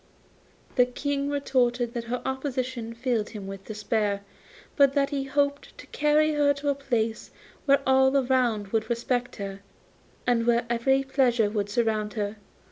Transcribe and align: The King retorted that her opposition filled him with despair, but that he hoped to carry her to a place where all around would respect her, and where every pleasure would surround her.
The 0.77 0.87
King 0.87 1.29
retorted 1.29 1.93
that 1.93 2.05
her 2.05 2.23
opposition 2.25 2.95
filled 2.95 3.29
him 3.29 3.45
with 3.45 3.65
despair, 3.65 4.23
but 4.75 4.93
that 4.93 5.11
he 5.11 5.25
hoped 5.25 5.77
to 5.77 5.85
carry 5.85 6.31
her 6.33 6.55
to 6.55 6.69
a 6.69 6.73
place 6.73 7.29
where 7.65 7.83
all 7.85 8.17
around 8.17 8.69
would 8.69 8.89
respect 8.89 9.35
her, 9.35 9.59
and 10.25 10.47
where 10.47 10.65
every 10.71 11.03
pleasure 11.03 11.51
would 11.51 11.69
surround 11.69 12.13
her. 12.13 12.37